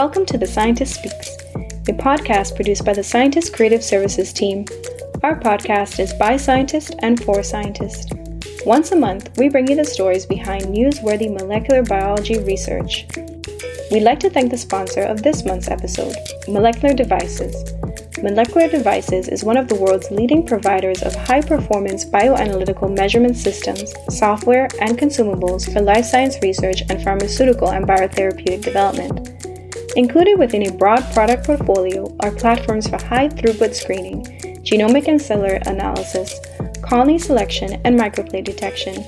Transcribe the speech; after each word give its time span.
Welcome 0.00 0.24
to 0.32 0.38
The 0.38 0.46
Scientist 0.46 0.94
Speaks, 0.94 1.36
a 1.86 1.92
podcast 1.92 2.56
produced 2.56 2.86
by 2.86 2.94
the 2.94 3.04
Scientist 3.04 3.52
Creative 3.52 3.84
Services 3.84 4.32
team. 4.32 4.64
Our 5.22 5.38
podcast 5.38 6.00
is 6.00 6.14
by 6.14 6.38
scientists 6.38 6.92
and 7.00 7.22
for 7.22 7.42
scientists. 7.42 8.10
Once 8.64 8.92
a 8.92 8.96
month, 8.96 9.36
we 9.36 9.50
bring 9.50 9.68
you 9.68 9.76
the 9.76 9.84
stories 9.84 10.24
behind 10.24 10.64
newsworthy 10.64 11.30
molecular 11.30 11.82
biology 11.82 12.38
research. 12.38 13.08
We'd 13.90 14.04
like 14.04 14.18
to 14.20 14.30
thank 14.30 14.50
the 14.50 14.56
sponsor 14.56 15.02
of 15.02 15.22
this 15.22 15.44
month's 15.44 15.68
episode, 15.68 16.16
Molecular 16.48 16.94
Devices. 16.94 17.74
Molecular 18.22 18.68
Devices 18.68 19.28
is 19.28 19.44
one 19.44 19.58
of 19.58 19.68
the 19.68 19.74
world's 19.74 20.10
leading 20.10 20.46
providers 20.46 21.02
of 21.02 21.14
high 21.14 21.42
performance 21.42 22.06
bioanalytical 22.06 22.96
measurement 22.96 23.36
systems, 23.36 23.92
software, 24.08 24.66
and 24.80 24.98
consumables 24.98 25.70
for 25.70 25.82
life 25.82 26.06
science 26.06 26.38
research 26.40 26.84
and 26.88 27.02
pharmaceutical 27.02 27.72
and 27.72 27.86
biotherapeutic 27.86 28.62
development. 28.62 29.49
Included 29.96 30.38
within 30.38 30.68
a 30.68 30.72
broad 30.72 31.02
product 31.12 31.46
portfolio 31.46 32.16
are 32.20 32.30
platforms 32.30 32.88
for 32.88 33.02
high 33.02 33.28
throughput 33.28 33.74
screening, 33.74 34.24
genomic 34.62 35.08
and 35.08 35.20
cellular 35.20 35.58
analysis, 35.66 36.38
colony 36.80 37.18
selection, 37.18 37.80
and 37.84 37.98
microplate 37.98 38.44
detection. 38.44 39.04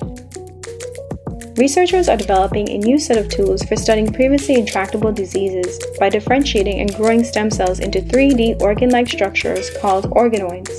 Researchers 1.56 2.08
are 2.08 2.16
developing 2.16 2.68
a 2.68 2.78
new 2.78 2.98
set 2.98 3.16
of 3.16 3.28
tools 3.28 3.62
for 3.62 3.76
studying 3.76 4.12
previously 4.12 4.56
intractable 4.56 5.12
diseases 5.12 5.78
by 6.00 6.08
differentiating 6.08 6.80
and 6.80 6.94
growing 6.96 7.22
stem 7.22 7.50
cells 7.50 7.78
into 7.78 8.00
3D 8.00 8.60
organ 8.60 8.90
like 8.90 9.08
structures 9.08 9.70
called 9.78 10.10
organoids. 10.10 10.72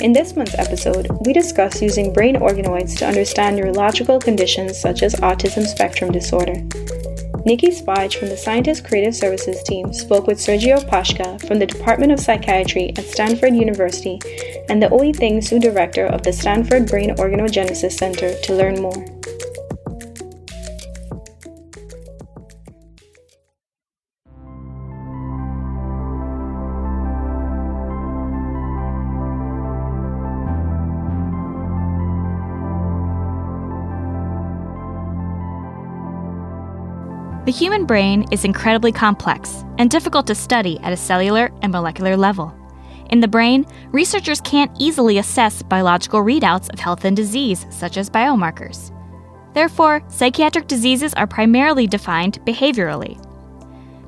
In 0.00 0.12
this 0.12 0.34
month's 0.34 0.58
episode, 0.58 1.08
we 1.24 1.32
discuss 1.32 1.82
using 1.82 2.12
brain 2.12 2.36
organoids 2.36 2.96
to 2.98 3.06
understand 3.06 3.56
neurological 3.56 4.18
conditions 4.18 4.80
such 4.80 5.02
as 5.02 5.14
autism 5.16 5.64
spectrum 5.66 6.10
disorder. 6.10 6.54
Niki 7.48 7.68
Spahich 7.68 8.18
from 8.18 8.28
the 8.28 8.36
Scientist 8.36 8.84
Creative 8.84 9.16
Services 9.16 9.62
team 9.62 9.90
spoke 9.90 10.26
with 10.26 10.36
Sergiu 10.36 10.86
Pasca 10.86 11.40
from 11.46 11.58
the 11.58 11.64
Department 11.64 12.12
of 12.12 12.20
Psychiatry 12.20 12.90
at 12.90 13.06
Stanford 13.06 13.56
University 13.56 14.20
and 14.68 14.82
the 14.82 14.88
Uytengsu 14.88 15.58
director 15.58 16.04
of 16.04 16.22
the 16.22 16.32
Stanford 16.34 16.86
Brain 16.86 17.16
Organogenesis 17.16 17.92
Center 17.92 18.34
to 18.42 18.54
learn 18.54 18.82
more. 18.82 19.17
The 37.48 37.52
human 37.52 37.86
brain 37.86 38.26
is 38.30 38.44
incredibly 38.44 38.92
complex 38.92 39.64
and 39.78 39.88
difficult 39.88 40.26
to 40.26 40.34
study 40.34 40.78
at 40.80 40.92
a 40.92 40.98
cellular 40.98 41.50
and 41.62 41.72
molecular 41.72 42.14
level. 42.14 42.54
In 43.08 43.20
the 43.20 43.26
brain, 43.26 43.64
researchers 43.90 44.42
can't 44.42 44.70
easily 44.78 45.16
assess 45.16 45.62
biological 45.62 46.20
readouts 46.20 46.70
of 46.70 46.78
health 46.78 47.06
and 47.06 47.16
disease, 47.16 47.64
such 47.70 47.96
as 47.96 48.10
biomarkers. 48.10 48.92
Therefore, 49.54 50.02
psychiatric 50.08 50.66
diseases 50.66 51.14
are 51.14 51.26
primarily 51.26 51.86
defined 51.86 52.38
behaviorally. 52.44 53.16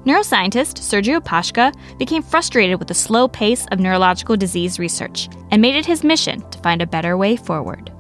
Neuroscientist 0.05 0.77
Sergiu 0.77 1.19
Pasca 1.19 1.73
became 1.97 2.23
frustrated 2.23 2.79
with 2.79 2.89
the 2.89 2.95
slow 2.95 3.27
pace 3.27 3.67
of 3.73 3.81
neurological 3.81 4.37
disease 4.37 4.79
research 4.79 5.31
and 5.51 5.63
made 5.63 5.77
it 5.77 5.87
his 5.87 6.05
mission 6.05 6.47
to 6.51 6.59
find 6.59 6.83
a 6.83 6.87
better 6.87 7.17
way 7.17 7.37
forward. 7.37 7.91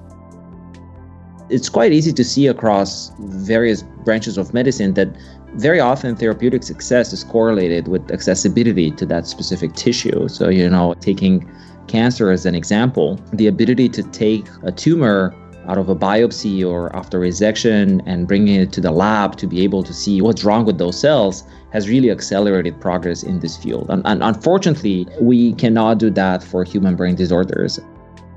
It's 1.50 1.68
quite 1.68 1.92
easy 1.92 2.12
to 2.12 2.24
see 2.24 2.46
across 2.46 3.12
various 3.18 3.82
branches 4.04 4.38
of 4.38 4.54
medicine 4.54 4.94
that 4.94 5.08
very 5.54 5.80
often 5.80 6.14
therapeutic 6.14 6.62
success 6.62 7.12
is 7.12 7.24
correlated 7.24 7.88
with 7.88 8.10
accessibility 8.12 8.92
to 8.92 9.04
that 9.06 9.26
specific 9.26 9.74
tissue. 9.74 10.28
So, 10.28 10.48
you 10.48 10.70
know, 10.70 10.94
taking 11.00 11.50
cancer 11.88 12.30
as 12.30 12.46
an 12.46 12.54
example, 12.54 13.18
the 13.32 13.48
ability 13.48 13.88
to 13.90 14.02
take 14.04 14.46
a 14.62 14.70
tumor 14.70 15.34
out 15.66 15.76
of 15.76 15.88
a 15.88 15.94
biopsy 15.94 16.64
or 16.64 16.94
after 16.96 17.20
resection 17.20 18.00
and 18.06 18.26
bringing 18.26 18.60
it 18.60 18.72
to 18.72 18.80
the 18.80 18.90
lab 18.90 19.36
to 19.36 19.46
be 19.46 19.62
able 19.62 19.82
to 19.82 19.92
see 19.92 20.20
what's 20.20 20.44
wrong 20.44 20.64
with 20.64 20.78
those 20.78 20.98
cells 20.98 21.44
has 21.72 21.88
really 21.88 22.10
accelerated 22.10 22.80
progress 22.80 23.22
in 23.22 23.40
this 23.40 23.56
field. 23.56 23.86
And, 23.90 24.02
and 24.06 24.22
unfortunately, 24.22 25.06
we 25.20 25.52
cannot 25.54 25.98
do 25.98 26.10
that 26.10 26.42
for 26.42 26.64
human 26.64 26.96
brain 26.96 27.14
disorders. 27.14 27.78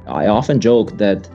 I 0.08 0.28
often 0.28 0.60
joke 0.60 0.98
that 0.98 1.30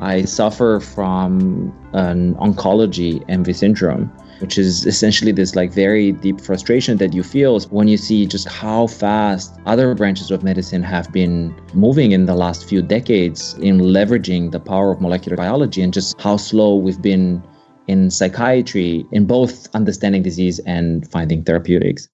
I 0.00 0.24
suffer 0.24 0.80
from 0.80 1.72
an 1.92 2.34
oncology 2.36 3.22
envy 3.28 3.52
syndrome, 3.52 4.06
which 4.38 4.56
is 4.56 4.86
essentially 4.86 5.30
this 5.30 5.54
like 5.54 5.72
very 5.72 6.12
deep 6.12 6.40
frustration 6.40 6.96
that 6.96 7.12
you 7.12 7.22
feel 7.22 7.60
when 7.68 7.86
you 7.86 7.98
see 7.98 8.24
just 8.24 8.48
how 8.48 8.86
fast 8.86 9.58
other 9.66 9.94
branches 9.94 10.30
of 10.30 10.42
medicine 10.42 10.82
have 10.82 11.12
been 11.12 11.54
moving 11.74 12.12
in 12.12 12.24
the 12.24 12.34
last 12.34 12.66
few 12.66 12.80
decades 12.80 13.54
in 13.60 13.80
leveraging 13.80 14.52
the 14.52 14.60
power 14.60 14.90
of 14.92 15.02
molecular 15.02 15.36
biology 15.36 15.82
and 15.82 15.92
just 15.92 16.18
how 16.18 16.38
slow 16.38 16.76
we've 16.76 17.02
been 17.02 17.42
in 17.86 18.10
psychiatry 18.10 19.04
in 19.12 19.26
both 19.26 19.68
understanding 19.74 20.22
disease 20.22 20.60
and 20.60 21.10
finding 21.10 21.44
therapeutics. 21.44 22.08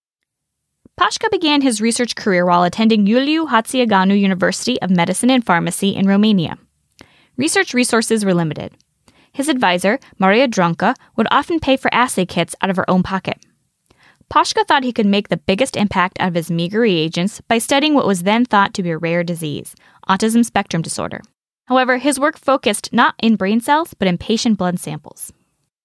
Pasca 0.99 1.31
began 1.31 1.61
his 1.61 1.81
research 1.81 2.17
career 2.17 2.47
while 2.47 2.65
attending 2.65 3.07
Iuliu 3.07 3.47
Hațieganu 3.49 4.19
University 4.19 4.81
of 4.81 4.91
Medicine 4.91 5.31
and 5.31 5.45
Pharmacy 5.45 5.91
in 5.95 6.09
Romania 6.09 6.59
research 7.37 7.75
resources 7.75 8.25
were 8.25 8.35
limited. 8.35 8.73
His 9.33 9.49
advisor, 9.49 9.99
Maria 10.19 10.49
Dronca, 10.49 10.95
would 11.17 11.29
often 11.31 11.61
pay 11.61 11.77
for 11.77 11.93
assay 11.93 12.25
kits 12.25 12.55
out 12.63 12.71
of 12.71 12.77
her 12.77 12.89
own 12.91 13.03
pocket. 13.03 13.39
Pasca 14.29 14.67
thought 14.67 14.83
he 14.83 14.93
could 14.93 15.07
make 15.07 15.29
the 15.29 15.37
biggest 15.37 15.77
impact 15.77 16.19
out 16.19 16.29
of 16.29 16.35
his 16.35 16.51
meager 16.51 16.81
reagents 16.81 17.41
by 17.43 17.59
studying 17.59 17.95
what 17.95 18.07
was 18.07 18.23
then 18.23 18.45
thought 18.45 18.75
to 18.75 18.83
be 18.83 18.91
a 18.91 18.99
rare 18.99 19.23
disease, 19.23 19.75
autism 20.09 20.45
spectrum 20.45 20.83
disorder. 20.83 21.21
However, 21.67 21.99
his 21.99 22.19
work 22.19 22.39
focused 22.39 22.93
not 22.93 23.15
in 23.21 23.37
brain 23.37 23.61
cells, 23.61 23.95
but 23.95 24.09
in 24.09 24.19
patient 24.19 24.59
blood 24.59 24.81
samples. 24.81 25.33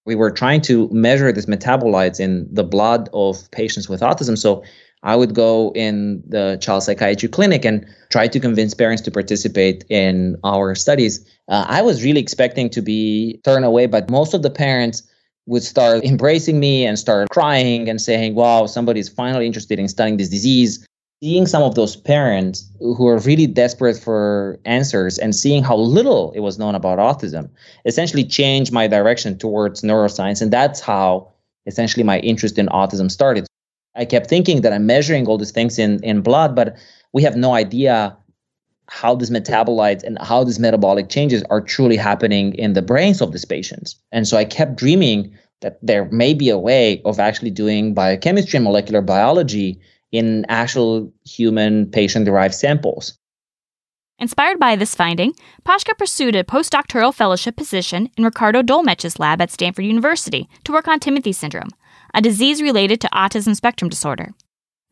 We 0.05 0.15
were 0.15 0.31
trying 0.31 0.61
to 0.61 0.89
measure 0.89 1.31
these 1.31 1.45
metabolites 1.45 2.19
in 2.19 2.47
the 2.51 2.63
blood 2.63 3.09
of 3.13 3.49
patients 3.51 3.87
with 3.87 4.01
autism. 4.01 4.37
So 4.37 4.63
I 5.03 5.15
would 5.15 5.33
go 5.33 5.71
in 5.73 6.21
the 6.27 6.57
child 6.61 6.83
psychiatry 6.83 7.27
clinic 7.27 7.65
and 7.65 7.85
try 8.09 8.27
to 8.27 8.39
convince 8.39 8.73
parents 8.73 9.01
to 9.03 9.11
participate 9.11 9.83
in 9.89 10.37
our 10.43 10.75
studies. 10.75 11.25
Uh, 11.47 11.65
I 11.67 11.81
was 11.81 12.03
really 12.03 12.21
expecting 12.21 12.69
to 12.69 12.81
be 12.81 13.39
turned 13.43 13.65
away, 13.65 13.87
but 13.87 14.09
most 14.09 14.33
of 14.33 14.43
the 14.43 14.51
parents 14.51 15.03
would 15.47 15.63
start 15.63 16.03
embracing 16.03 16.59
me 16.59 16.85
and 16.85 16.99
start 16.99 17.29
crying 17.29 17.89
and 17.89 17.99
saying, 17.99 18.35
wow, 18.35 18.67
somebody's 18.67 19.09
finally 19.09 19.47
interested 19.47 19.79
in 19.79 19.87
studying 19.87 20.17
this 20.17 20.29
disease. 20.29 20.85
Seeing 21.23 21.45
some 21.45 21.61
of 21.61 21.75
those 21.75 21.95
parents 21.95 22.67
who 22.79 23.07
are 23.07 23.19
really 23.19 23.45
desperate 23.45 23.95
for 23.99 24.59
answers 24.65 25.19
and 25.19 25.35
seeing 25.35 25.63
how 25.63 25.77
little 25.77 26.31
it 26.31 26.39
was 26.39 26.57
known 26.57 26.73
about 26.73 26.97
autism 26.97 27.47
essentially 27.85 28.23
changed 28.23 28.71
my 28.71 28.87
direction 28.87 29.37
towards 29.37 29.83
neuroscience. 29.83 30.41
And 30.41 30.51
that's 30.51 30.79
how 30.79 31.31
essentially 31.67 32.03
my 32.03 32.17
interest 32.19 32.57
in 32.57 32.65
autism 32.67 33.11
started. 33.11 33.45
I 33.95 34.05
kept 34.05 34.27
thinking 34.27 34.61
that 34.61 34.73
I'm 34.73 34.85
measuring 34.85 35.27
all 35.27 35.37
these 35.37 35.51
things 35.51 35.77
in, 35.77 36.03
in 36.03 36.21
blood, 36.21 36.55
but 36.55 36.77
we 37.13 37.23
have 37.23 37.35
no 37.35 37.53
idea 37.53 38.17
how 38.87 39.15
these 39.15 39.29
metabolites 39.29 40.03
and 40.03 40.17
how 40.21 40.43
these 40.43 40.59
metabolic 40.59 41.09
changes 41.09 41.43
are 41.49 41.61
truly 41.61 41.95
happening 41.95 42.53
in 42.55 42.73
the 42.73 42.81
brains 42.81 43.21
of 43.21 43.31
these 43.31 43.45
patients. 43.45 43.95
And 44.11 44.27
so 44.27 44.37
I 44.37 44.45
kept 44.45 44.75
dreaming 44.75 45.37
that 45.61 45.79
there 45.81 46.05
may 46.11 46.33
be 46.33 46.49
a 46.49 46.57
way 46.57 47.01
of 47.05 47.19
actually 47.19 47.51
doing 47.51 47.93
biochemistry 47.93 48.57
and 48.57 48.63
molecular 48.63 49.01
biology 49.01 49.79
in 50.11 50.45
actual 50.49 51.11
human 51.25 51.89
patient 51.89 52.25
derived 52.25 52.53
samples. 52.53 53.17
Inspired 54.19 54.59
by 54.59 54.75
this 54.75 54.93
finding, 54.93 55.33
Pasca 55.65 55.97
pursued 55.97 56.35
a 56.35 56.43
postdoctoral 56.43 57.13
fellowship 57.13 57.55
position 57.55 58.09
in 58.17 58.23
Ricardo 58.23 58.61
Dolmetsch's 58.61 59.19
lab 59.19 59.41
at 59.41 59.49
Stanford 59.49 59.85
University 59.85 60.47
to 60.63 60.73
work 60.73 60.87
on 60.87 60.99
Timothy 60.99 61.31
syndrome, 61.31 61.69
a 62.13 62.21
disease 62.21 62.61
related 62.61 63.01
to 63.01 63.09
autism 63.09 63.55
spectrum 63.55 63.89
disorder. 63.89 64.33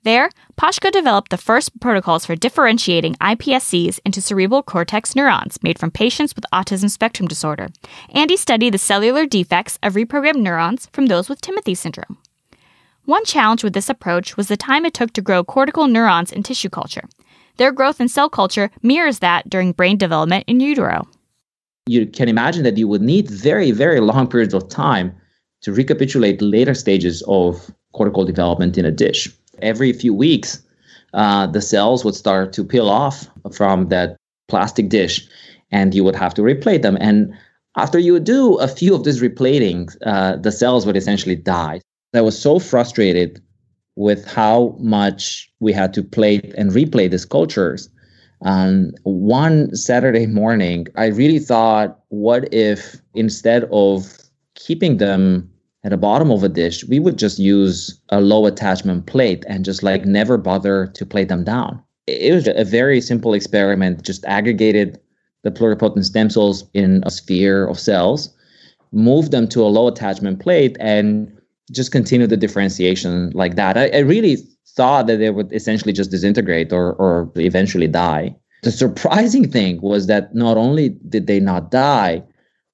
There, 0.03 0.29
Pasca 0.55 0.91
developed 0.91 1.29
the 1.29 1.37
first 1.37 1.77
protocols 1.81 2.25
for 2.25 2.35
differentiating 2.35 3.15
iPSCs 3.15 3.99
into 4.05 4.21
cerebral 4.21 4.63
cortex 4.63 5.13
neurons 5.13 5.61
made 5.61 5.77
from 5.77 5.91
patients 5.91 6.35
with 6.35 6.45
autism 6.53 6.89
spectrum 6.89 7.27
disorder, 7.27 7.67
and 8.09 8.29
he 8.29 8.37
studied 8.37 8.73
the 8.73 8.77
cellular 8.77 9.25
defects 9.25 9.77
of 9.83 9.95
reprogrammed 9.95 10.41
neurons 10.41 10.87
from 10.93 11.07
those 11.07 11.27
with 11.27 11.41
Timothy 11.41 11.75
syndrome. 11.75 12.17
One 13.03 13.25
challenge 13.25 13.63
with 13.63 13.73
this 13.73 13.89
approach 13.89 14.37
was 14.37 14.47
the 14.47 14.55
time 14.55 14.85
it 14.85 14.93
took 14.93 15.11
to 15.13 15.21
grow 15.21 15.43
cortical 15.43 15.87
neurons 15.87 16.31
in 16.31 16.43
tissue 16.43 16.69
culture. 16.69 17.03
Their 17.57 17.73
growth 17.73 17.99
in 17.99 18.07
cell 18.07 18.29
culture 18.29 18.71
mirrors 18.81 19.19
that 19.19 19.49
during 19.49 19.73
brain 19.73 19.97
development 19.97 20.45
in 20.47 20.61
utero. 20.61 21.07
You 21.87 22.05
can 22.05 22.29
imagine 22.29 22.63
that 22.63 22.77
you 22.77 22.87
would 22.87 23.01
need 23.01 23.29
very, 23.29 23.71
very 23.71 23.99
long 23.99 24.27
periods 24.27 24.53
of 24.53 24.69
time 24.69 25.13
to 25.61 25.73
recapitulate 25.73 26.41
later 26.41 26.73
stages 26.73 27.21
of 27.27 27.71
cortical 27.93 28.25
development 28.25 28.77
in 28.77 28.85
a 28.85 28.91
dish. 28.91 29.29
Every 29.61 29.91
few 29.93 30.13
weeks, 30.13 30.61
uh, 31.13 31.47
the 31.47 31.61
cells 31.61 32.05
would 32.05 32.15
start 32.15 32.53
to 32.53 32.63
peel 32.63 32.89
off 32.89 33.27
from 33.51 33.89
that 33.89 34.15
plastic 34.47 34.89
dish, 34.89 35.27
and 35.71 35.93
you 35.93 36.03
would 36.03 36.15
have 36.15 36.33
to 36.35 36.43
replate 36.43 36.81
them. 36.81 36.97
And 36.99 37.33
after 37.77 37.99
you 37.99 38.19
do 38.19 38.55
a 38.55 38.67
few 38.67 38.95
of 38.95 39.03
these 39.03 39.21
replatings, 39.21 39.95
uh, 40.05 40.37
the 40.37 40.51
cells 40.51 40.85
would 40.85 40.97
essentially 40.97 41.35
die. 41.35 41.81
I 42.13 42.21
was 42.21 42.39
so 42.39 42.59
frustrated 42.59 43.41
with 43.95 44.25
how 44.25 44.75
much 44.79 45.51
we 45.59 45.73
had 45.73 45.93
to 45.93 46.03
plate 46.03 46.53
and 46.57 46.73
replate 46.73 47.11
these 47.11 47.25
cultures. 47.25 47.89
And 48.41 48.97
one 49.03 49.75
Saturday 49.75 50.25
morning, 50.25 50.87
I 50.95 51.07
really 51.07 51.39
thought, 51.39 51.99
what 52.07 52.51
if 52.53 53.01
instead 53.13 53.65
of 53.71 54.17
keeping 54.59 54.97
them 54.97 55.49
at 55.83 55.91
the 55.91 55.97
bottom 55.97 56.29
of 56.29 56.43
a 56.43 56.49
dish, 56.49 56.83
we 56.85 56.99
would 56.99 57.17
just 57.17 57.39
use 57.39 57.99
a 58.09 58.19
low 58.19 58.45
attachment 58.45 59.05
plate 59.05 59.45
and 59.47 59.63
just 59.63 59.81
like 59.81 60.05
never 60.05 60.37
bother 60.37 60.87
to 60.87 61.05
plate 61.05 61.29
them 61.29 61.43
down. 61.43 61.81
It 62.05 62.33
was 62.33 62.47
a 62.47 62.65
very 62.65 63.01
simple 63.01 63.33
experiment, 63.33 64.03
just 64.03 64.25
aggregated 64.25 64.99
the 65.43 65.51
pluripotent 65.51 66.03
stem 66.03 66.29
cells 66.29 66.65
in 66.73 67.01
a 67.05 67.11
sphere 67.11 67.65
of 67.67 67.79
cells, 67.79 68.35
moved 68.91 69.31
them 69.31 69.47
to 69.49 69.61
a 69.61 69.69
low 69.69 69.87
attachment 69.87 70.41
plate, 70.41 70.75
and 70.79 71.31
just 71.71 71.91
continue 71.91 72.27
the 72.27 72.35
differentiation 72.35 73.29
like 73.31 73.55
that. 73.55 73.77
I, 73.77 73.89
I 73.89 73.99
really 73.99 74.37
thought 74.75 75.07
that 75.07 75.17
they 75.17 75.29
would 75.29 75.53
essentially 75.53 75.93
just 75.93 76.11
disintegrate 76.11 76.73
or, 76.73 76.93
or 76.93 77.31
eventually 77.35 77.87
die. 77.87 78.35
The 78.63 78.71
surprising 78.71 79.49
thing 79.49 79.79
was 79.81 80.07
that 80.07 80.35
not 80.35 80.57
only 80.57 80.89
did 81.07 81.27
they 81.27 81.39
not 81.39 81.71
die, 81.71 82.23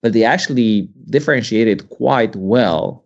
but 0.05 0.13
they 0.13 0.23
actually 0.23 0.87
differentiated 1.09 1.89
quite 1.89 2.35
well. 2.35 3.03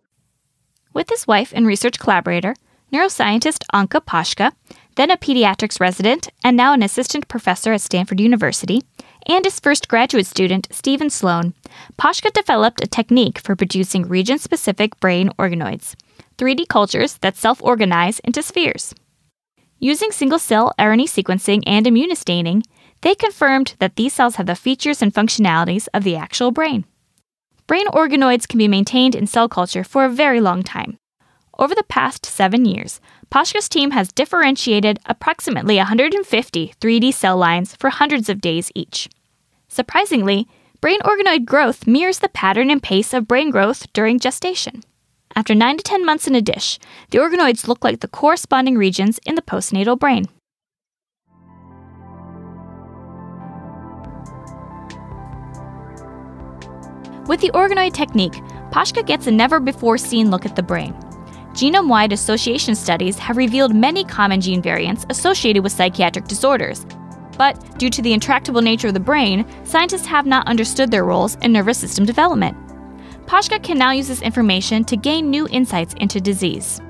With 0.92 1.08
his 1.08 1.26
wife 1.26 1.50
and 1.56 1.66
research 1.66 1.98
collaborator, 1.98 2.54
neuroscientist 2.92 3.64
Anka 3.72 4.04
Pasca, 4.04 4.52
then 4.96 5.10
a 5.10 5.16
pediatrics 5.16 5.80
resident 5.80 6.28
and 6.44 6.58
now 6.58 6.74
an 6.74 6.82
assistant 6.82 7.26
professor 7.26 7.72
at 7.72 7.80
Stanford 7.80 8.20
University, 8.20 8.82
and 9.26 9.46
his 9.46 9.58
first 9.58 9.88
graduate 9.88 10.26
student, 10.26 10.68
Stephen 10.70 11.08
Sloan, 11.08 11.54
Pasca 11.96 12.30
developed 12.34 12.84
a 12.84 12.86
technique 12.86 13.38
for 13.38 13.56
producing 13.56 14.06
region 14.06 14.38
specific 14.38 15.00
brain 15.00 15.30
organoids, 15.38 15.94
3D 16.36 16.68
cultures 16.68 17.16
that 17.22 17.34
self 17.34 17.62
organize 17.62 18.18
into 18.18 18.42
spheres. 18.42 18.94
Using 19.78 20.12
single 20.12 20.38
cell 20.38 20.74
RNA 20.78 21.08
sequencing 21.08 21.62
and 21.66 21.86
immunostaining, 21.86 22.62
they 23.00 23.14
confirmed 23.14 23.76
that 23.78 23.96
these 23.96 24.12
cells 24.12 24.34
have 24.36 24.44
the 24.44 24.54
features 24.54 25.00
and 25.00 25.14
functionalities 25.14 25.88
of 25.94 26.04
the 26.04 26.16
actual 26.16 26.50
brain. 26.50 26.84
Brain 27.70 27.86
organoids 27.86 28.48
can 28.48 28.58
be 28.58 28.66
maintained 28.66 29.14
in 29.14 29.28
cell 29.28 29.48
culture 29.48 29.84
for 29.84 30.04
a 30.04 30.08
very 30.08 30.40
long 30.40 30.64
time. 30.64 30.98
Over 31.56 31.72
the 31.72 31.84
past 31.84 32.26
seven 32.26 32.64
years, 32.64 33.00
Pasca's 33.30 33.68
team 33.68 33.92
has 33.92 34.10
differentiated 34.10 34.98
approximately 35.06 35.76
150 35.76 36.74
3D 36.80 37.14
cell 37.14 37.36
lines 37.36 37.76
for 37.76 37.90
hundreds 37.90 38.28
of 38.28 38.40
days 38.40 38.72
each. 38.74 39.08
Surprisingly, 39.68 40.48
brain 40.80 40.98
organoid 41.02 41.44
growth 41.44 41.86
mirrors 41.86 42.18
the 42.18 42.28
pattern 42.28 42.72
and 42.72 42.82
pace 42.82 43.14
of 43.14 43.28
brain 43.28 43.50
growth 43.50 43.86
during 43.92 44.18
gestation. 44.18 44.82
After 45.36 45.54
9 45.54 45.76
to 45.76 45.84
10 45.84 46.04
months 46.04 46.26
in 46.26 46.34
a 46.34 46.42
dish, 46.42 46.80
the 47.10 47.18
organoids 47.18 47.68
look 47.68 47.84
like 47.84 48.00
the 48.00 48.08
corresponding 48.08 48.78
regions 48.78 49.20
in 49.24 49.36
the 49.36 49.42
postnatal 49.42 49.96
brain. 49.96 50.26
With 57.30 57.40
the 57.40 57.52
organoid 57.52 57.92
technique, 57.92 58.42
Pasca 58.72 59.06
gets 59.06 59.28
a 59.28 59.30
never 59.30 59.60
before 59.60 59.96
seen 59.98 60.32
look 60.32 60.44
at 60.44 60.56
the 60.56 60.64
brain. 60.64 60.94
Genome 61.52 61.88
wide 61.88 62.12
association 62.12 62.74
studies 62.74 63.20
have 63.20 63.36
revealed 63.36 63.72
many 63.72 64.02
common 64.02 64.40
gene 64.40 64.60
variants 64.60 65.06
associated 65.10 65.62
with 65.62 65.70
psychiatric 65.70 66.24
disorders. 66.24 66.84
But 67.38 67.78
due 67.78 67.88
to 67.88 68.02
the 68.02 68.12
intractable 68.12 68.62
nature 68.62 68.88
of 68.88 68.94
the 68.94 68.98
brain, 68.98 69.46
scientists 69.62 70.06
have 70.06 70.26
not 70.26 70.48
understood 70.48 70.90
their 70.90 71.04
roles 71.04 71.36
in 71.36 71.52
nervous 71.52 71.78
system 71.78 72.04
development. 72.04 72.56
Pasca 73.26 73.62
can 73.62 73.78
now 73.78 73.92
use 73.92 74.08
this 74.08 74.22
information 74.22 74.82
to 74.86 74.96
gain 74.96 75.30
new 75.30 75.46
insights 75.52 75.94
into 75.98 76.20
disease. 76.20 76.80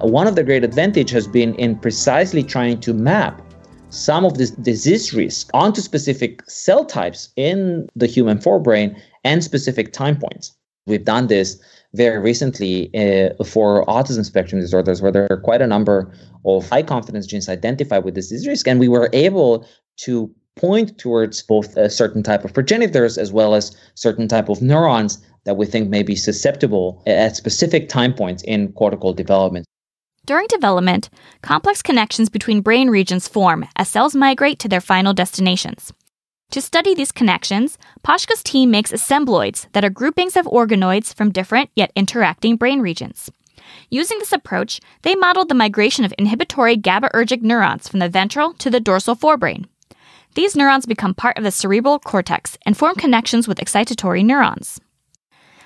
One 0.00 0.26
of 0.26 0.36
the 0.36 0.42
great 0.42 0.64
advantages 0.64 1.12
has 1.12 1.28
been 1.28 1.54
in 1.56 1.78
precisely 1.78 2.42
trying 2.42 2.80
to 2.80 2.94
map 2.94 3.42
some 3.90 4.24
of 4.24 4.36
this 4.38 4.50
disease 4.50 5.12
risk 5.12 5.50
onto 5.54 5.80
specific 5.80 6.42
cell 6.48 6.84
types 6.84 7.28
in 7.36 7.88
the 7.94 8.06
human 8.06 8.38
forebrain 8.38 8.98
and 9.26 9.44
specific 9.44 9.92
time 9.92 10.16
points. 10.16 10.56
We've 10.86 11.04
done 11.04 11.26
this 11.26 11.60
very 11.94 12.18
recently 12.18 12.90
uh, 12.94 13.44
for 13.44 13.84
autism 13.86 14.24
spectrum 14.24 14.60
disorders, 14.60 15.02
where 15.02 15.12
there 15.12 15.26
are 15.30 15.40
quite 15.40 15.60
a 15.60 15.66
number 15.66 16.12
of 16.44 16.68
high 16.68 16.82
confidence 16.82 17.26
genes 17.26 17.48
identified 17.48 18.04
with 18.04 18.14
this 18.14 18.28
disease 18.28 18.46
risk, 18.46 18.68
and 18.68 18.78
we 18.78 18.88
were 18.88 19.10
able 19.12 19.66
to 19.98 20.30
point 20.54 20.96
towards 20.98 21.42
both 21.42 21.76
a 21.76 21.90
certain 21.90 22.22
type 22.22 22.44
of 22.44 22.54
progenitors 22.54 23.18
as 23.18 23.32
well 23.32 23.54
as 23.54 23.76
certain 23.94 24.28
type 24.28 24.48
of 24.48 24.62
neurons 24.62 25.18
that 25.44 25.56
we 25.56 25.66
think 25.66 25.88
may 25.88 26.02
be 26.02 26.16
susceptible 26.16 27.02
at 27.06 27.36
specific 27.36 27.88
time 27.88 28.14
points 28.14 28.42
in 28.44 28.72
cortical 28.72 29.12
development. 29.12 29.66
During 30.24 30.46
development, 30.48 31.08
complex 31.42 31.82
connections 31.82 32.28
between 32.28 32.60
brain 32.60 32.88
regions 32.90 33.28
form 33.28 33.66
as 33.76 33.88
cells 33.88 34.14
migrate 34.14 34.58
to 34.60 34.68
their 34.68 34.80
final 34.80 35.12
destinations. 35.12 35.92
To 36.52 36.60
study 36.62 36.94
these 36.94 37.12
connections, 37.12 37.76
Pasca's 38.02 38.42
team 38.42 38.70
makes 38.70 38.92
assembloids 38.92 39.66
that 39.72 39.84
are 39.84 39.90
groupings 39.90 40.36
of 40.36 40.46
organoids 40.46 41.12
from 41.12 41.32
different 41.32 41.70
yet 41.74 41.90
interacting 41.94 42.56
brain 42.56 42.80
regions. 42.80 43.30
Using 43.90 44.18
this 44.18 44.32
approach, 44.32 44.80
they 45.02 45.16
modeled 45.16 45.48
the 45.48 45.54
migration 45.54 46.04
of 46.04 46.14
inhibitory 46.16 46.76
GABAergic 46.76 47.42
neurons 47.42 47.88
from 47.88 47.98
the 47.98 48.08
ventral 48.08 48.52
to 48.54 48.70
the 48.70 48.80
dorsal 48.80 49.16
forebrain. 49.16 49.66
These 50.34 50.54
neurons 50.56 50.86
become 50.86 51.14
part 51.14 51.36
of 51.36 51.44
the 51.44 51.50
cerebral 51.50 51.98
cortex 51.98 52.56
and 52.64 52.76
form 52.76 52.94
connections 52.94 53.48
with 53.48 53.58
excitatory 53.58 54.24
neurons. 54.24 54.80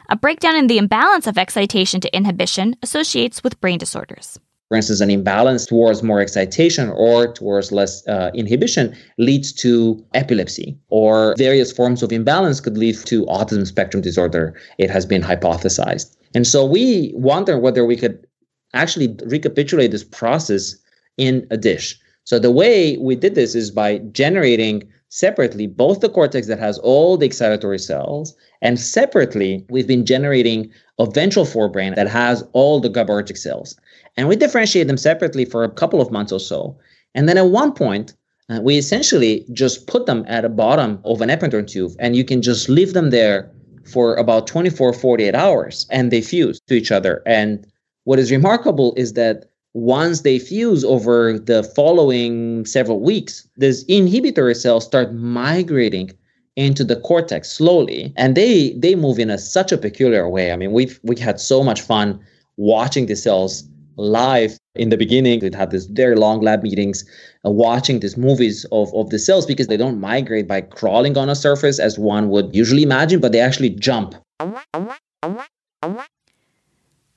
A 0.08 0.16
breakdown 0.16 0.56
in 0.56 0.66
the 0.66 0.78
imbalance 0.78 1.26
of 1.26 1.38
excitation 1.38 2.00
to 2.00 2.16
inhibition 2.16 2.74
associates 2.82 3.44
with 3.44 3.60
brain 3.60 3.78
disorders 3.78 4.38
for 4.70 4.76
instance, 4.76 5.00
an 5.00 5.10
imbalance 5.10 5.66
towards 5.66 6.00
more 6.00 6.20
excitation 6.20 6.90
or 6.90 7.32
towards 7.32 7.72
less 7.72 8.06
uh, 8.06 8.30
inhibition 8.34 8.96
leads 9.18 9.52
to 9.52 10.00
epilepsy, 10.14 10.78
or 10.90 11.34
various 11.36 11.72
forms 11.72 12.04
of 12.04 12.12
imbalance 12.12 12.60
could 12.60 12.78
lead 12.78 12.94
to 13.06 13.26
autism 13.26 13.66
spectrum 13.66 14.00
disorder. 14.00 14.54
It 14.78 14.88
has 14.88 15.04
been 15.04 15.22
hypothesized. 15.22 16.16
And 16.36 16.46
so 16.46 16.64
we 16.64 17.10
wonder 17.16 17.58
whether 17.58 17.84
we 17.84 17.96
could 17.96 18.24
actually 18.72 19.16
recapitulate 19.26 19.90
this 19.90 20.04
process 20.04 20.76
in 21.16 21.48
a 21.50 21.56
dish. 21.56 21.98
So 22.22 22.38
the 22.38 22.52
way 22.52 22.96
we 22.98 23.16
did 23.16 23.34
this 23.34 23.56
is 23.56 23.72
by 23.72 23.98
generating 24.12 24.88
separately 25.08 25.66
both 25.66 25.98
the 25.98 26.08
cortex 26.08 26.46
that 26.46 26.60
has 26.60 26.78
all 26.78 27.16
the 27.16 27.28
excitatory 27.28 27.80
cells 27.80 28.36
and 28.62 28.78
separately 28.78 29.66
we've 29.68 29.88
been 29.88 30.06
generating 30.06 30.70
a 31.00 31.10
ventral 31.10 31.44
forebrain 31.44 31.96
that 31.96 32.06
has 32.06 32.44
all 32.52 32.78
the 32.78 32.88
GABAergic 32.88 33.36
cells. 33.36 33.74
And 34.16 34.28
we 34.28 34.36
differentiate 34.36 34.86
them 34.86 34.96
separately 34.96 35.44
for 35.44 35.64
a 35.64 35.70
couple 35.70 36.00
of 36.00 36.10
months 36.10 36.32
or 36.32 36.40
so. 36.40 36.78
And 37.14 37.28
then 37.28 37.38
at 37.38 37.46
one 37.46 37.72
point, 37.72 38.14
uh, 38.48 38.60
we 38.62 38.76
essentially 38.76 39.46
just 39.52 39.86
put 39.86 40.06
them 40.06 40.24
at 40.26 40.42
the 40.42 40.48
bottom 40.48 41.00
of 41.04 41.20
an 41.20 41.28
Eppendorf 41.28 41.68
tube, 41.68 41.92
and 41.98 42.16
you 42.16 42.24
can 42.24 42.42
just 42.42 42.68
leave 42.68 42.92
them 42.94 43.10
there 43.10 43.50
for 43.84 44.16
about 44.16 44.46
24, 44.46 44.92
48 44.92 45.34
hours, 45.34 45.86
and 45.90 46.10
they 46.10 46.20
fuse 46.20 46.60
to 46.66 46.74
each 46.74 46.90
other. 46.90 47.22
And 47.26 47.66
what 48.04 48.18
is 48.18 48.30
remarkable 48.30 48.94
is 48.96 49.12
that 49.14 49.46
once 49.72 50.22
they 50.22 50.38
fuse 50.38 50.84
over 50.84 51.38
the 51.38 51.62
following 51.62 52.66
several 52.66 53.00
weeks, 53.00 53.46
these 53.56 53.84
inhibitory 53.84 54.54
cells 54.54 54.84
start 54.84 55.14
migrating 55.14 56.10
into 56.56 56.82
the 56.82 56.96
cortex 56.96 57.50
slowly 57.50 58.12
and 58.16 58.36
they 58.36 58.72
they 58.72 58.94
move 58.94 59.18
in 59.18 59.30
a 59.30 59.38
such 59.38 59.70
a 59.70 59.78
peculiar 59.78 60.28
way 60.28 60.52
i 60.52 60.56
mean 60.56 60.72
we've 60.72 60.98
we 61.04 61.16
had 61.18 61.38
so 61.38 61.62
much 61.62 61.80
fun 61.80 62.18
watching 62.56 63.06
the 63.06 63.14
cells 63.14 63.64
live 64.00 64.58
in 64.74 64.88
the 64.88 64.96
beginning. 64.96 65.40
We'd 65.40 65.54
have 65.54 65.70
these 65.70 65.86
very 65.86 66.16
long 66.16 66.40
lab 66.40 66.62
meetings 66.62 67.04
uh, 67.44 67.50
watching 67.50 68.00
these 68.00 68.16
movies 68.16 68.64
of, 68.72 68.92
of 68.94 69.10
the 69.10 69.18
cells 69.18 69.46
because 69.46 69.66
they 69.66 69.76
don't 69.76 70.00
migrate 70.00 70.48
by 70.48 70.62
crawling 70.62 71.16
on 71.16 71.28
a 71.28 71.34
surface 71.34 71.78
as 71.78 71.98
one 71.98 72.30
would 72.30 72.54
usually 72.54 72.82
imagine, 72.82 73.20
but 73.20 73.32
they 73.32 73.40
actually 73.40 73.70
jump. 73.70 74.14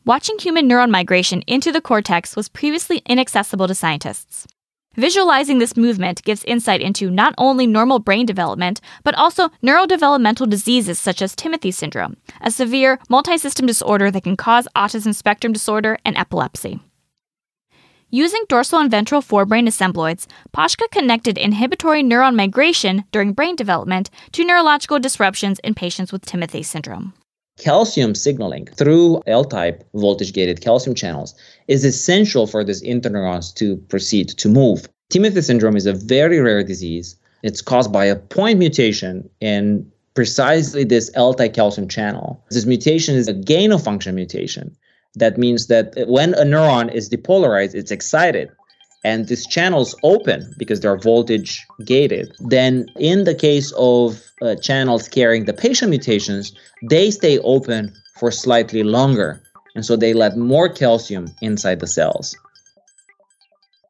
Watching 0.06 0.38
human 0.38 0.70
neuron 0.70 0.90
migration 0.90 1.42
into 1.48 1.72
the 1.72 1.82
cortex 1.82 2.36
was 2.36 2.50
previously 2.50 3.02
inaccessible 3.06 3.68
to 3.68 3.76
scientists. 3.76 4.48
Visualizing 4.96 5.58
this 5.58 5.76
movement 5.76 6.24
gives 6.24 6.44
insight 6.44 6.80
into 6.80 7.10
not 7.10 7.34
only 7.40 7.66
normal 7.66 7.98
brain 7.98 8.28
development, 8.28 8.80
but 9.04 9.16
also 9.16 9.50
neurodevelopmental 9.64 10.48
diseases 10.48 11.00
such 11.00 11.22
as 11.22 11.36
Timothy 11.36 11.72
syndrome, 11.72 12.18
a 12.42 12.52
severe 12.52 13.00
multisystem 13.10 13.66
disorder 13.66 14.12
that 14.12 14.24
can 14.24 14.38
cause 14.38 14.68
autism 14.76 15.16
spectrum 15.16 15.52
disorder 15.52 15.98
and 16.06 16.16
epilepsy. 16.16 16.80
Using 18.12 18.44
dorsal 18.48 18.78
and 18.78 18.92
ventral 18.92 19.24
forebrain 19.24 19.68
assembloids, 19.68 20.28
Pasca 20.56 20.88
connected 20.92 21.40
inhibitory 21.40 22.04
neuron 22.04 22.36
migration 22.36 23.06
during 23.12 23.34
brain 23.34 23.56
development 23.56 24.12
to 24.34 24.46
neurological 24.46 25.00
disruptions 25.00 25.58
in 25.64 25.74
patients 25.74 26.12
with 26.12 26.24
Timothy 26.24 26.62
syndrome. 26.62 27.14
Calcium 27.58 28.16
signaling 28.16 28.66
through 28.66 29.22
L 29.28 29.46
type 29.46 29.84
voltage 29.94 30.34
gated 30.34 30.62
calcium 30.62 30.96
channels 30.96 31.36
is 31.68 31.86
essential 31.86 32.48
for 32.48 32.64
these 32.64 32.82
interneurons 32.82 33.54
to 33.56 33.78
proceed 33.90 34.30
to 34.30 34.50
move. 34.50 34.90
Timothy 35.10 35.42
syndrome 35.42 35.76
is 35.76 35.86
a 35.86 35.94
very 35.94 36.40
rare 36.40 36.64
disease. 36.64 37.16
It's 37.44 37.62
caused 37.62 37.92
by 37.92 38.06
a 38.06 38.16
point 38.16 38.58
mutation 38.58 39.30
in 39.40 39.92
precisely 40.16 40.84
this 40.84 41.12
L 41.14 41.34
type 41.34 41.54
calcium 41.54 41.88
channel. 41.88 42.44
This 42.50 42.66
mutation 42.66 43.16
is 43.16 43.28
a 43.28 43.34
gain 43.34 43.72
of 43.72 43.84
function 43.84 44.16
mutation. 44.16 44.76
That 45.16 45.38
means 45.38 45.68
that 45.68 45.94
when 46.08 46.34
a 46.34 46.44
neuron 46.44 46.92
is 46.92 47.10
depolarized, 47.10 47.76
it's 47.76 47.92
excited 47.92 48.50
and 49.04 49.28
these 49.28 49.46
channels 49.46 49.96
open 50.04 50.54
because 50.58 50.80
they're 50.80 50.98
voltage 50.98 51.66
gated, 51.84 52.34
then 52.40 52.88
in 52.98 53.26
the 53.26 53.36
case 53.36 53.74
of 53.78 54.22
uh, 54.42 54.56
channels 54.56 55.10
carrying 55.10 55.46
the 55.46 55.54
patient 55.54 55.90
mutations, 55.90 56.54
they 56.90 57.12
stay 57.12 57.40
open 57.40 57.94
for 58.16 58.32
slightly 58.32 58.84
longer. 58.84 59.42
And 59.76 59.86
so 59.86 59.96
they 59.96 60.14
let 60.14 60.38
more 60.38 60.70
calcium 60.70 61.28
inside 61.42 61.80
the 61.80 61.88
cells. 61.88 62.36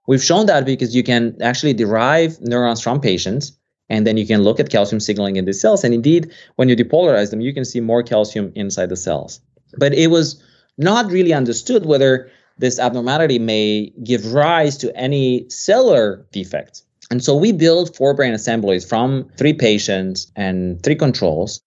We've 0.08 0.24
shown 0.24 0.48
that 0.48 0.66
because 0.66 0.96
you 0.96 1.04
can 1.04 1.38
actually 1.42 1.74
derive 1.74 2.40
neurons 2.42 2.82
from 2.82 3.00
patients 3.00 3.54
and 3.90 4.08
then 4.08 4.18
you 4.18 4.26
can 4.26 4.42
look 4.42 4.60
at 4.60 4.70
calcium 4.70 5.00
signaling 5.00 5.36
in 5.36 5.46
the 5.46 5.54
cells. 5.54 5.84
And 5.84 5.94
indeed, 5.94 6.32
when 6.56 6.70
you 6.70 6.76
depolarize 6.76 7.30
them, 7.30 7.42
you 7.42 7.54
can 7.54 7.66
see 7.66 7.80
more 7.80 8.02
calcium 8.02 8.52
inside 8.56 8.90
the 8.90 8.96
cells. 8.96 9.40
But 9.78 9.94
it 9.94 10.08
was 10.08 10.42
not 10.78 11.12
really 11.12 11.34
understood 11.34 11.86
whether 11.86 12.32
this 12.64 12.80
abnormality 12.80 13.40
may 13.40 13.92
give 14.06 14.34
rise 14.34 14.78
to 14.78 14.96
any 14.96 15.46
cellular 15.50 16.26
defects. 16.32 16.82
And 17.12 17.22
so 17.22 17.36
we 17.36 17.52
build 17.52 17.94
forebrain 17.94 18.34
assembloids 18.34 18.86
from 18.86 19.30
three 19.36 19.52
patients 19.52 20.32
and 20.38 20.82
three 20.82 20.96
controls. 20.96 21.60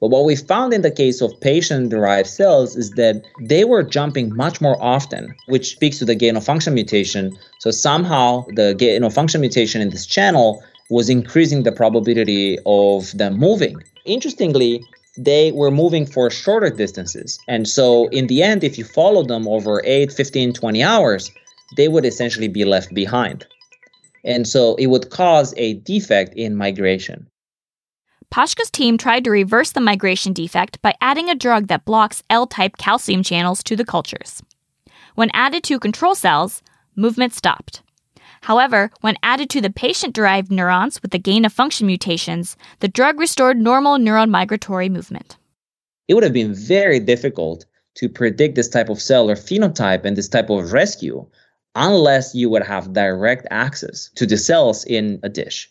But 0.00 0.10
what 0.10 0.24
we 0.24 0.36
found 0.36 0.72
in 0.72 0.82
the 0.82 0.92
case 0.92 1.20
of 1.20 1.32
patient 1.40 1.90
derived 1.90 2.28
cells 2.28 2.76
is 2.76 2.90
that 2.92 3.24
they 3.40 3.64
were 3.64 3.82
jumping 3.82 4.32
much 4.36 4.60
more 4.60 4.80
often, 4.80 5.34
which 5.46 5.72
speaks 5.72 5.98
to 5.98 6.04
the 6.04 6.14
gain 6.14 6.36
of 6.36 6.44
function 6.44 6.72
mutation. 6.72 7.36
So 7.58 7.72
somehow 7.72 8.44
the 8.54 8.76
gain 8.78 9.02
of 9.02 9.12
function 9.12 9.40
mutation 9.40 9.82
in 9.82 9.90
this 9.90 10.06
channel 10.06 10.62
was 10.88 11.08
increasing 11.08 11.64
the 11.64 11.72
probability 11.72 12.60
of 12.64 13.10
them 13.18 13.38
moving. 13.38 13.82
Interestingly, 14.04 14.84
they 15.16 15.52
were 15.52 15.70
moving 15.70 16.06
for 16.06 16.30
shorter 16.30 16.70
distances. 16.70 17.38
And 17.48 17.68
so, 17.68 18.08
in 18.08 18.26
the 18.26 18.42
end, 18.42 18.64
if 18.64 18.78
you 18.78 18.84
follow 18.84 19.22
them 19.22 19.46
over 19.46 19.82
8, 19.84 20.12
15, 20.12 20.52
20 20.52 20.82
hours, 20.82 21.30
they 21.76 21.88
would 21.88 22.04
essentially 22.04 22.48
be 22.48 22.64
left 22.64 22.92
behind. 22.94 23.46
And 24.24 24.48
so, 24.48 24.74
it 24.76 24.86
would 24.86 25.10
cause 25.10 25.54
a 25.56 25.74
defect 25.74 26.34
in 26.34 26.56
migration. 26.56 27.28
Pasca's 28.30 28.70
team 28.70 28.98
tried 28.98 29.22
to 29.24 29.30
reverse 29.30 29.70
the 29.70 29.80
migration 29.80 30.32
defect 30.32 30.82
by 30.82 30.94
adding 31.00 31.30
a 31.30 31.36
drug 31.36 31.68
that 31.68 31.84
blocks 31.84 32.22
L 32.28 32.46
type 32.48 32.76
calcium 32.78 33.22
channels 33.22 33.62
to 33.62 33.76
the 33.76 33.84
cultures. 33.84 34.42
When 35.14 35.30
added 35.32 35.62
to 35.64 35.78
control 35.78 36.16
cells, 36.16 36.60
movement 36.96 37.32
stopped. 37.32 37.83
However, 38.44 38.90
when 39.00 39.16
added 39.22 39.48
to 39.50 39.62
the 39.62 39.72
patient 39.72 40.14
derived 40.14 40.50
neurons 40.50 41.00
with 41.00 41.12
the 41.12 41.18
gain 41.18 41.46
of 41.46 41.52
function 41.54 41.86
mutations, 41.86 42.58
the 42.80 42.88
drug 42.88 43.18
restored 43.18 43.56
normal 43.56 43.96
neuron 43.96 44.28
migratory 44.28 44.90
movement. 44.90 45.38
It 46.08 46.14
would 46.14 46.24
have 46.24 46.34
been 46.34 46.52
very 46.52 47.00
difficult 47.00 47.64
to 47.94 48.08
predict 48.10 48.54
this 48.54 48.68
type 48.68 48.90
of 48.90 49.00
cellular 49.00 49.34
phenotype 49.34 50.04
and 50.04 50.14
this 50.14 50.28
type 50.28 50.50
of 50.50 50.74
rescue 50.74 51.24
unless 51.74 52.34
you 52.34 52.50
would 52.50 52.62
have 52.62 52.92
direct 52.92 53.46
access 53.50 54.10
to 54.16 54.26
the 54.26 54.36
cells 54.36 54.84
in 54.84 55.20
a 55.22 55.30
dish. 55.30 55.70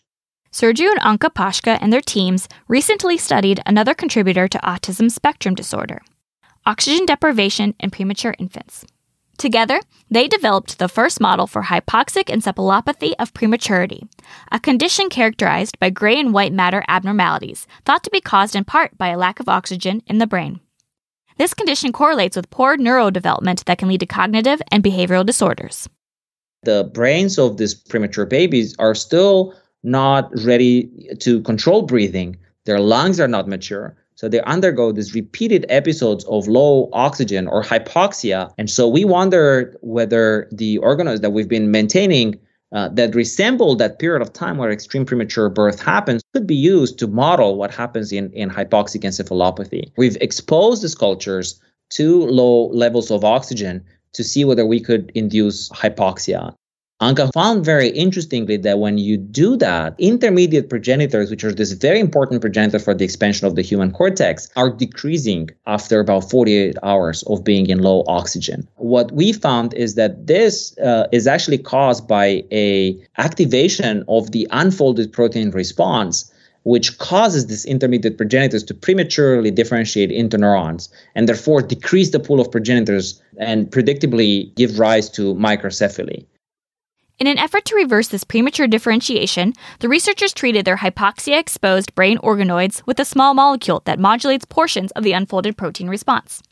Sergiu 0.50 0.90
and 0.90 1.00
Anka 1.00 1.32
Pasca 1.32 1.78
and 1.80 1.92
their 1.92 2.00
teams 2.00 2.48
recently 2.66 3.16
studied 3.16 3.60
another 3.66 3.94
contributor 3.94 4.48
to 4.48 4.58
autism 4.58 5.12
spectrum 5.12 5.54
disorder 5.54 6.02
oxygen 6.66 7.06
deprivation 7.06 7.74
in 7.78 7.90
premature 7.90 8.34
infants. 8.38 8.86
Together, 9.38 9.80
they 10.10 10.28
developed 10.28 10.78
the 10.78 10.88
first 10.88 11.20
model 11.20 11.46
for 11.46 11.62
hypoxic 11.62 12.24
encephalopathy 12.24 13.14
of 13.18 13.34
prematurity, 13.34 14.06
a 14.52 14.60
condition 14.60 15.08
characterized 15.08 15.78
by 15.78 15.90
gray 15.90 16.18
and 16.18 16.32
white 16.32 16.52
matter 16.52 16.84
abnormalities 16.88 17.66
thought 17.84 18.04
to 18.04 18.10
be 18.10 18.20
caused 18.20 18.54
in 18.54 18.64
part 18.64 18.96
by 18.96 19.08
a 19.08 19.18
lack 19.18 19.40
of 19.40 19.48
oxygen 19.48 20.02
in 20.06 20.18
the 20.18 20.26
brain. 20.26 20.60
This 21.36 21.52
condition 21.52 21.92
correlates 21.92 22.36
with 22.36 22.50
poor 22.50 22.76
neurodevelopment 22.76 23.64
that 23.64 23.78
can 23.78 23.88
lead 23.88 24.00
to 24.00 24.06
cognitive 24.06 24.62
and 24.70 24.84
behavioral 24.84 25.26
disorders. 25.26 25.88
The 26.62 26.88
brains 26.94 27.38
of 27.38 27.56
these 27.56 27.74
premature 27.74 28.26
babies 28.26 28.76
are 28.78 28.94
still 28.94 29.54
not 29.82 30.30
ready 30.44 31.08
to 31.20 31.42
control 31.42 31.82
breathing. 31.82 32.38
Their 32.64 32.80
lungs 32.80 33.20
are 33.20 33.28
not 33.28 33.48
mature. 33.48 33.96
So 34.16 34.28
they 34.28 34.40
undergo 34.42 34.92
these 34.92 35.14
repeated 35.14 35.66
episodes 35.68 36.24
of 36.24 36.46
low 36.46 36.88
oxygen 36.92 37.48
or 37.48 37.62
hypoxia. 37.62 38.52
And 38.58 38.70
so 38.70 38.88
we 38.88 39.04
wondered 39.04 39.76
whether 39.80 40.48
the 40.52 40.78
organoids 40.78 41.20
that 41.20 41.30
we've 41.30 41.48
been 41.48 41.70
maintaining 41.70 42.38
uh, 42.72 42.88
that 42.88 43.14
resemble 43.14 43.76
that 43.76 43.98
period 43.98 44.20
of 44.20 44.32
time 44.32 44.58
where 44.58 44.70
extreme 44.70 45.04
premature 45.04 45.48
birth 45.48 45.80
happens 45.80 46.22
could 46.32 46.46
be 46.46 46.56
used 46.56 46.98
to 46.98 47.06
model 47.06 47.56
what 47.56 47.72
happens 47.72 48.10
in, 48.12 48.32
in 48.32 48.50
hypoxic 48.50 49.02
encephalopathy. 49.02 49.92
We've 49.96 50.16
exposed 50.20 50.82
these 50.82 50.94
cultures 50.94 51.60
to 51.90 52.26
low 52.26 52.68
levels 52.68 53.10
of 53.10 53.24
oxygen 53.24 53.84
to 54.14 54.24
see 54.24 54.44
whether 54.44 54.66
we 54.66 54.80
could 54.80 55.12
induce 55.14 55.68
hypoxia. 55.70 56.54
Anka 57.00 57.32
found 57.34 57.64
very 57.64 57.88
interestingly 57.88 58.56
that 58.58 58.78
when 58.78 58.98
you 58.98 59.16
do 59.16 59.56
that, 59.56 59.96
intermediate 59.98 60.70
progenitors, 60.70 61.28
which 61.28 61.42
are 61.42 61.52
this 61.52 61.72
very 61.72 61.98
important 61.98 62.40
progenitor 62.40 62.78
for 62.78 62.94
the 62.94 63.04
expansion 63.04 63.48
of 63.48 63.56
the 63.56 63.62
human 63.62 63.90
cortex, 63.90 64.48
are 64.54 64.70
decreasing 64.70 65.50
after 65.66 65.98
about 65.98 66.30
48 66.30 66.76
hours 66.84 67.24
of 67.24 67.42
being 67.42 67.68
in 67.68 67.80
low 67.80 68.04
oxygen. 68.06 68.68
What 68.76 69.10
we 69.10 69.32
found 69.32 69.74
is 69.74 69.96
that 69.96 70.28
this 70.28 70.78
uh, 70.78 71.08
is 71.10 71.26
actually 71.26 71.58
caused 71.58 72.06
by 72.06 72.44
a 72.52 72.96
activation 73.18 74.04
of 74.06 74.30
the 74.30 74.46
unfolded 74.52 75.12
protein 75.12 75.50
response 75.50 76.30
which 76.62 76.96
causes 76.96 77.46
these 77.48 77.66
intermediate 77.66 78.16
progenitors 78.16 78.64
to 78.64 78.72
prematurely 78.72 79.50
differentiate 79.50 80.10
into 80.10 80.38
neurons 80.38 80.88
and 81.14 81.28
therefore 81.28 81.60
decrease 81.60 82.10
the 82.10 82.18
pool 82.18 82.40
of 82.40 82.50
progenitors 82.50 83.20
and 83.36 83.70
predictably 83.70 84.54
give 84.54 84.78
rise 84.78 85.10
to 85.10 85.34
microcephaly. 85.34 86.24
In 87.20 87.28
an 87.28 87.38
effort 87.38 87.64
to 87.66 87.76
reverse 87.76 88.08
this 88.08 88.24
premature 88.24 88.66
differentiation, 88.66 89.52
the 89.78 89.88
researchers 89.88 90.32
treated 90.32 90.64
their 90.64 90.78
hypoxia 90.78 91.38
exposed 91.38 91.94
brain 91.94 92.18
organoids 92.18 92.84
with 92.86 92.98
a 92.98 93.04
small 93.04 93.34
molecule 93.34 93.82
that 93.84 94.00
modulates 94.00 94.44
portions 94.44 94.90
of 94.92 95.04
the 95.04 95.12
unfolded 95.12 95.56
protein 95.56 95.88
response. 95.88 96.42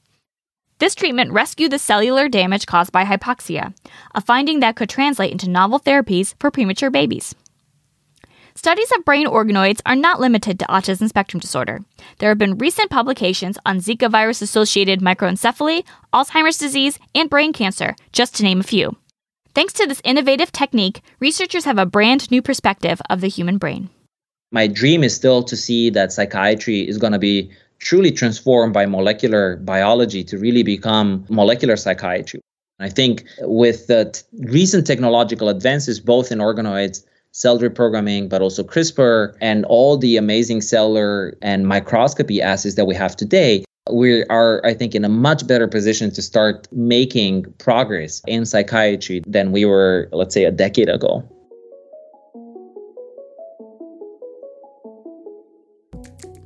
This 0.78 0.94
treatment 0.94 1.32
rescued 1.32 1.72
the 1.72 1.80
cellular 1.80 2.28
damage 2.28 2.66
caused 2.66 2.92
by 2.92 3.04
hypoxia, 3.04 3.74
a 4.14 4.20
finding 4.20 4.60
that 4.60 4.76
could 4.76 4.88
translate 4.88 5.32
into 5.32 5.50
novel 5.50 5.80
therapies 5.80 6.34
for 6.38 6.50
premature 6.52 6.90
babies. 6.90 7.34
Studies 8.54 8.92
of 8.96 9.04
brain 9.04 9.26
organoids 9.26 9.80
are 9.84 9.96
not 9.96 10.20
limited 10.20 10.58
to 10.60 10.66
autism 10.66 11.08
spectrum 11.08 11.40
disorder. 11.40 11.80
There 12.18 12.28
have 12.28 12.38
been 12.38 12.58
recent 12.58 12.90
publications 12.90 13.58
on 13.66 13.78
Zika 13.78 14.10
virus 14.10 14.42
associated 14.42 15.00
microencephaly, 15.00 15.84
Alzheimer's 16.12 16.58
disease, 16.58 17.00
and 17.14 17.30
brain 17.30 17.52
cancer, 17.52 17.96
just 18.12 18.36
to 18.36 18.42
name 18.44 18.60
a 18.60 18.64
few. 18.64 18.96
Thanks 19.54 19.74
to 19.74 19.86
this 19.86 20.00
innovative 20.02 20.50
technique, 20.50 21.02
researchers 21.20 21.66
have 21.66 21.76
a 21.76 21.84
brand 21.84 22.30
new 22.30 22.40
perspective 22.40 23.02
of 23.10 23.20
the 23.20 23.28
human 23.28 23.58
brain. 23.58 23.90
My 24.50 24.66
dream 24.66 25.04
is 25.04 25.14
still 25.14 25.42
to 25.42 25.56
see 25.56 25.90
that 25.90 26.12
psychiatry 26.12 26.88
is 26.88 26.96
going 26.96 27.12
to 27.12 27.18
be 27.18 27.50
truly 27.78 28.12
transformed 28.12 28.72
by 28.72 28.86
molecular 28.86 29.56
biology 29.56 30.24
to 30.24 30.38
really 30.38 30.62
become 30.62 31.26
molecular 31.28 31.76
psychiatry. 31.76 32.40
I 32.80 32.88
think 32.88 33.24
with 33.40 33.88
the 33.88 34.06
t- 34.06 34.22
recent 34.48 34.86
technological 34.86 35.50
advances, 35.50 36.00
both 36.00 36.32
in 36.32 36.38
organoids, 36.38 37.04
cell 37.32 37.58
reprogramming, 37.58 38.30
but 38.30 38.40
also 38.40 38.62
CRISPR, 38.62 39.36
and 39.40 39.64
all 39.66 39.98
the 39.98 40.16
amazing 40.16 40.62
cellular 40.62 41.36
and 41.42 41.68
microscopy 41.68 42.40
assays 42.40 42.74
that 42.76 42.86
we 42.86 42.94
have 42.94 43.16
today, 43.16 43.64
we 43.90 44.24
are, 44.24 44.64
I 44.64 44.74
think, 44.74 44.94
in 44.94 45.04
a 45.04 45.08
much 45.08 45.46
better 45.46 45.66
position 45.66 46.10
to 46.12 46.22
start 46.22 46.68
making 46.72 47.44
progress 47.58 48.22
in 48.26 48.44
psychiatry 48.44 49.22
than 49.26 49.52
we 49.52 49.64
were, 49.64 50.08
let's 50.12 50.34
say, 50.34 50.44
a 50.44 50.52
decade 50.52 50.88
ago. 50.88 51.24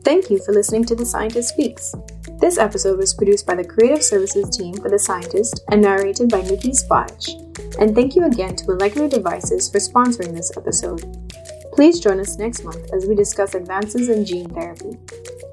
Thank 0.02 0.31
you 0.31 0.38
for 0.38 0.52
listening 0.52 0.85
to 0.85 0.95
The 0.95 1.05
Scientist 1.05 1.49
Speaks. 1.49 1.95
This 2.38 2.59
episode 2.59 2.97
was 2.97 3.12
produced 3.12 3.45
by 3.45 3.57
the 3.57 3.64
Creative 3.64 4.02
Services 4.02 4.57
team 4.57 4.75
for 4.75 4.88
The 4.88 5.00
Scientist 5.00 5.64
and 5.71 5.83
narrated 5.83 6.31
by 6.31 6.43
Niki 6.43 6.71
Spahich. 6.71 7.35
And 7.81 7.95
thank 7.95 8.14
you 8.14 8.25
again 8.25 8.55
to 8.57 8.66
Molecular 8.66 9.09
Devices 9.09 9.69
for 9.69 9.78
sponsoring 9.78 10.33
this 10.33 10.57
episode. 10.57 11.02
Please 11.73 11.99
join 11.99 12.21
us 12.21 12.38
next 12.38 12.64
month 12.64 12.93
as 12.95 13.05
we 13.07 13.14
discuss 13.14 13.55
advances 13.55 14.09
in 14.09 14.25
gene 14.25 14.49
therapy. 14.49 14.97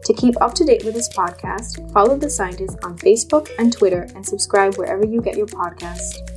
To 0.05 0.13
keep 0.13 0.35
up 0.41 0.53
to 0.55 0.65
date 0.65 0.83
with 0.83 0.93
this 0.93 1.07
podcast, 1.09 1.91
follow 1.93 2.17
The 2.17 2.29
Scientist 2.29 2.77
on 2.83 2.97
Facebook 2.97 3.49
and 3.57 3.71
Twitter 3.71 4.09
and 4.15 4.25
subscribe 4.25 4.75
wherever 4.75 5.05
you 5.05 5.21
get 5.21 5.37
your 5.37 5.47
podcasts. 5.47 6.32